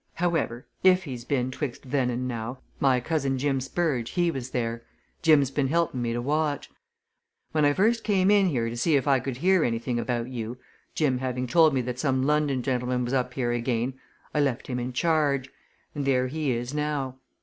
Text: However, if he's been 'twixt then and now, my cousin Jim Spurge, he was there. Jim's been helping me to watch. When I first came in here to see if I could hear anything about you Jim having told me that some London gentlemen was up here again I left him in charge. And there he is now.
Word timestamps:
However, 0.15 0.65
if 0.83 1.03
he's 1.03 1.25
been 1.25 1.51
'twixt 1.51 1.91
then 1.91 2.09
and 2.09 2.27
now, 2.27 2.57
my 2.79 2.99
cousin 2.99 3.37
Jim 3.37 3.61
Spurge, 3.61 4.09
he 4.09 4.31
was 4.31 4.49
there. 4.49 4.81
Jim's 5.21 5.51
been 5.51 5.67
helping 5.67 6.01
me 6.01 6.11
to 6.11 6.21
watch. 6.23 6.71
When 7.51 7.65
I 7.65 7.73
first 7.73 8.03
came 8.03 8.31
in 8.31 8.47
here 8.47 8.67
to 8.67 8.75
see 8.75 8.95
if 8.95 9.07
I 9.07 9.19
could 9.19 9.37
hear 9.37 9.63
anything 9.63 9.99
about 9.99 10.27
you 10.29 10.57
Jim 10.95 11.19
having 11.19 11.45
told 11.45 11.71
me 11.75 11.81
that 11.81 11.99
some 11.99 12.23
London 12.23 12.63
gentlemen 12.63 13.03
was 13.05 13.13
up 13.13 13.35
here 13.35 13.51
again 13.51 13.93
I 14.33 14.39
left 14.39 14.65
him 14.65 14.79
in 14.79 14.91
charge. 14.91 15.51
And 15.93 16.03
there 16.03 16.25
he 16.29 16.49
is 16.51 16.73
now. 16.73 17.17